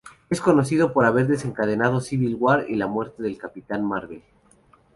[0.31, 4.23] Es conocido por haber desencadenado "Civil War" y la muerte del Capitán Marvel.